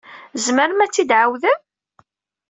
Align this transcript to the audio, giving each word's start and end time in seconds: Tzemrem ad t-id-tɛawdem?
Tzemrem 0.33 0.79
ad 0.85 0.91
t-id-tɛawdem? 0.91 1.59